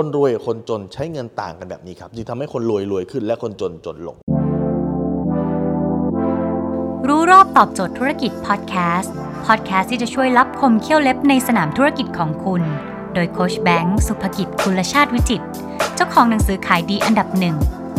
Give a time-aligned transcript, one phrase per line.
[0.00, 4.16] คนรวยกับคนจนใช้เงินต่างกันแบบนี้ครับจึงทำให้คนรวยรวยขึ้นและคนจนจนลง
[7.08, 9.12] รู้รอบตอบโจทย์ธุรกิจพอดแคสต์
[9.46, 12.62] พอดแคสต์ที่จะช่วยรับคมเขี้ยวเล็บในสนามธุรกิจของคุณ
[13.14, 15.46] โดยโคชแบงค์สุภกิจคุลชาติวิจิตร
[15.94, 17.56] เจ้าของหนังสือขายดีอันดับหนึ่ง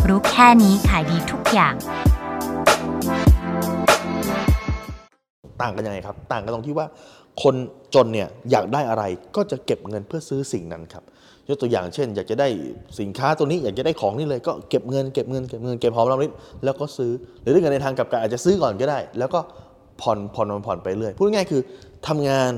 [0.08, 1.74] รู้แค่นี้ขายดีทุกอย่าง
[5.62, 6.86] ต่างกันยังไงครับ ต่างกันตรงที่ว่า
[7.42, 7.54] คน
[7.94, 9.04] จนเนี่ยอยากได้อะไร
[9.36, 11.04] ก็จะเก็บเงินเพื่อซื้อสิ่งนั้นครับ
[11.48, 12.48] ยกตัวอย่างเช่น อยากจะได้
[13.00, 16.32] สินค้าตัวนี้อยากจะได้ของนี่เลยก็เก็บเงินเก็บเงินเก็บเงินเก็บหอมรอมริบ
[16.64, 17.12] แล้วก็ซื้อ
[17.42, 19.40] หรือถ้าเกิดในทางกลับกันอาจจะซื้อก่อนก็ได้ แล้วก็
[20.00, 21.62] ผ่อนผ่อนผ่อนอนไปเรื่อยพูดง่ายๆคือ
[22.08, 22.50] ทำงาน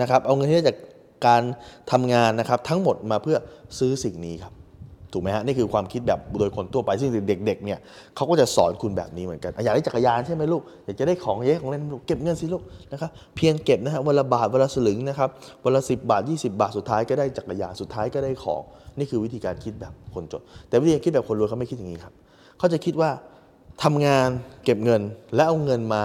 [0.00, 0.78] นะครับเอาเงินที่ได้จาก
[1.26, 1.42] การ
[1.92, 3.36] ทำงานนะครับทั้งหมดมาเพื่อ
[3.78, 4.52] ซื้อสิ่งนี้ครับ
[5.12, 7.78] ถูกไหมฮะนี่คือความคิดแบบโดยคนทั่วไปซึ่งเด็กๆเนี่ย
[8.16, 12.62] เขาก็จะสอนคุณแบบนี้เหมือนกันอยากได้จักรยานใช่ไหมลูกอยากจะได้ของเยอะของเล่นลูกเก็บเงินสิลูก
[12.92, 15.28] นะครับเพียงเก็บนะฮะวันละบาทวันละสลึงนะครับ
[15.64, 18.62] วันละสิบาท 20 บาทสุดท้ายก็ได้จักรยานสุดท้ายก็ได้ของ
[18.98, 22.14] นี่คือวิธีการคิดแบบคนจนแต่วิธีการคิดแบบคนรวยเขาไม่คิดอย่างนี้ครับ
[22.58, 23.10] เขาจะคิดว่า
[23.82, 24.28] ทำงาน
[24.64, 25.02] เก็บเงิน
[25.34, 26.02] และเอาเงินมา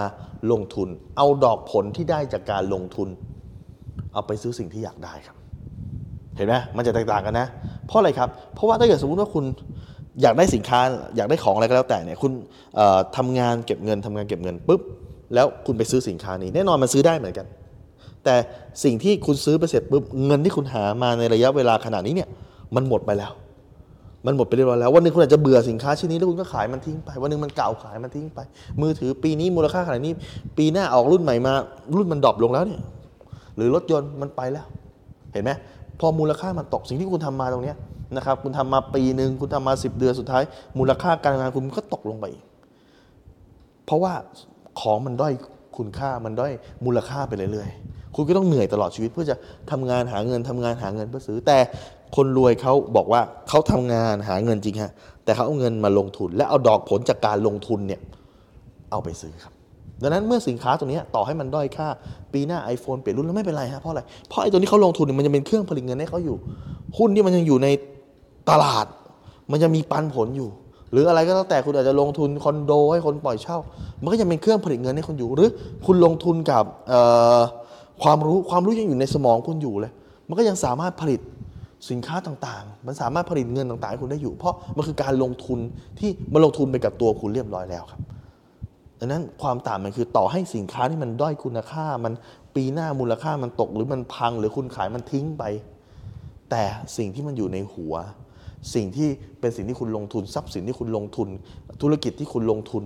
[0.52, 3.08] ลงทุน เอาดอกผลที่ได้จากการลงทุน
[4.12, 5.36] เอาไปซื้อสิ่งที่อยากได้ครับ
[6.36, 7.46] เห็นไหมมันจะแตกต่างกันนะ
[7.86, 9.44] เพราะอะไรครับ เพราะว่าถ้าเกิดสมมติว่าคุณ
[10.22, 10.80] อยากได้สินค้า
[11.16, 12.32] อยากได้ของอะไรก็แล้วแต่เนี่ยคุณ
[12.76, 14.80] เอ่อทำงานเก็บเงินทำงานเก็บเงินปุ๊บ
[15.34, 17.46] แล้วคุณไปซื้อสินค้านี้ แน่นอนมันซื้อได้เหมือนกัน
[18.24, 18.34] แต่
[18.84, 22.28] สิ่งที่คุณซื้อไปเสร็จปุ๊บเงินที่คุณหามาในระยะเวลาขนาดนี้เนี่ย
[22.74, 23.32] มันหมดไปแล้ว
[24.26, 28.40] มันหมดไปเรียบร้อยแล้ววันหนึงคุณอาจจะเบื่อสินค้าชิ้นนี้แล้วคุณก็ขายมันทิ้งไปวันหนึงมันเก่าขายมันทิ้งไป
[28.80, 30.12] มือถือปีนี้มูลค่าขนาดนี้
[30.58, 31.52] ปีหน้าออกรุ่นใหม่มา
[31.96, 32.80] รุ่นมันดรอปลงแล้วเนี่ย
[33.56, 34.66] หรือรถยนต์มันไปแล้ว
[35.32, 35.50] เห็นไหม
[36.00, 37.74] พอมูลค่ามันตกสิ่งที่คุณทำมาตรงนี้
[38.16, 40.42] นะครับคุณทำมาปีหนึ่งคุณทำมา 10 เดือนสุดท้าย
[40.78, 42.44] มูลค่าการงานคุณก็ตกลงไปอีก
[43.86, 44.12] เพราะว่า
[44.80, 45.32] ของมันด้อย
[45.76, 46.52] คุณค่ามันด้อย
[46.84, 49.36] มูลค่าไปเรื่อยๆ คุณก็ต้องเหนื่อยตลอดชีวิตเพื่อจะ
[49.70, 51.58] ทำงานหาเงินทำงานหาเงินเพื่อซื้อ แต่
[52.16, 54.92] คนรวยเขาบอกว่าเขาทำงานหาเงินจริงฮะ
[55.24, 58.00] แต่เขาเอาเงินมาลงทุน และเอาดอกผลจากการลงทุนเนี่ย
[58.90, 59.52] เอาไปซื้อครับ
[60.02, 61.88] ดังนั้นเมื่อสินค้าตัวนี้ต่อให้มันด้อยค่า
[62.32, 66.36] ปีหน้า iPhone เปลี่ยนรุ่นแล้วไม่เป็นไรฮะเพราะอะไร เพราะไอ้ตัวนี้เขาลงทุนมันจะเป็นเครื่องผลิตเงินให้เขาอยู่
[66.98, 67.68] หุ้นที่มันยังอยู่ใน
[68.50, 68.86] ตลาด
[69.50, 70.48] มันจะมีปันผลอยู่
[70.92, 73.58] หรืออะไรก็แล้วแต่คุณอาจจะลงทุนคอนโดให้คนปล่อยเช่า
[74.02, 75.48] มันก็จะเป็นเครื่องผลิตเงินให้คนอยู่ หรือ
[75.86, 76.64] คุณลงทุนกับ
[78.02, 79.92] ความรู้ความรู้ยังอยู่ในสมองคุณอยู่เลย
[80.28, 81.20] มันก็ยังสามารถผลิต
[81.90, 85.58] สินค้าต่างๆ มันสามารถผลิตเงินต่างๆให้คุณได้อยู่ เพราะมันคือการลงทุน
[85.98, 88.00] ที่มันลงทุนไปกับตัวคุณเรียบร้อยแล้วครับ
[89.04, 92.12] ดังนั้นความต่างมันคือต่อให้สินค้าที่มันด้อยคุณค่า มัน
[92.56, 95.42] ปีหน้ามูลค่ามันตก หรือมันพังหรือคุณขายมันทิ้งไป
[96.50, 96.62] แต่
[96.96, 97.94] สิ่งที่มันอยู่ในหัว
[98.74, 99.08] สิ่งที่
[99.40, 101.28] เป็นสิ่งที่คุณลงทุนทรัพย์สินที่คุณลงทุน
[101.82, 102.84] ธุรกิจที่คุณลงทุน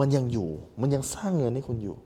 [0.00, 0.48] มันยังอยู่
[0.80, 1.96] มันยังสร้างเงินให้คุณอยู่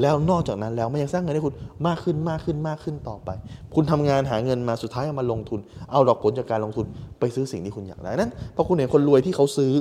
[0.00, 1.54] แล้วนอกจากนั้นแล้วมันยังสร้างเงินให้คุณ
[1.86, 3.30] มากขึ้นมากขึ้นมากขึ้นต่อไป
[3.74, 5.60] คุณทำงานหาเงินมาสุดท้ายเอามาลงทุน
[5.90, 6.86] เอาดอกผลจากการลงทุน
[7.20, 9.72] ไปซื้อสิ่งที่คุณอยากได้นั้นพอคุณเห็นคนรวยที่เขาซื้อ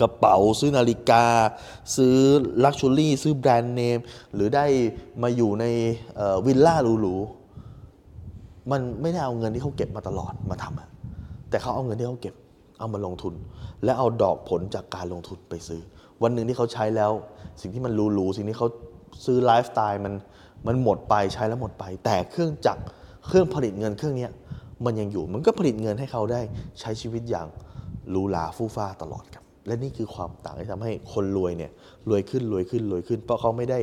[0.00, 1.24] กระเป๋าซื้อนาฬิกา
[1.96, 2.16] ซื้อ
[2.64, 3.98] ลักชัวรี่ซื้อแบรนด์เนม
[4.34, 4.66] หรือได้
[5.22, 5.64] มาอยู่ใน
[6.46, 12.34] วิลล่าหรูๆมันไม่ได้เอาเงินที่เขาเก็บมาตลอดมาทำแต่เขาเอาเงินที่เขาเก็บ
[12.78, 13.34] เอามาลงทุน
[13.84, 15.80] และเอาดอกผลจากการลงทุนไปซื้อ
[16.22, 17.12] วันหนึ่งที่เขาใช้แล้ว
[17.60, 18.68] สิ่งที่มันหรูๆสิ่งที่เขา
[19.24, 20.14] ซื้อไลฟ์สไตล์มัน
[20.66, 22.82] มันหมดไปใช้แล้วหมดไป แต่เครื่องจักร
[23.26, 24.28] เครื่องผลิตเงินเครื่องนี้
[24.84, 26.40] มันยังอยู่มันก็ผลิตเงินให้เขาได้
[26.80, 27.46] ใช้ชีวิตอย่าง
[28.10, 31.70] หรูหราฟู่ฟ้าตลอดครับ และนี่คือความต่างที่ทำให้คนรวยเนี่ย
[32.08, 33.78] รวยขึ้นรวยขึ้นรวยขึ้น เพราะเขาไม่ได้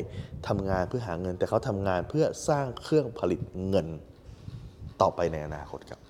[0.48, 3.88] ทำงานเพื่อหาเงิน แต่เขาทำงานเพื่อสร้างเครื่องผลิตเงิน
[5.02, 6.07] ต่อไปในอนาคตครับ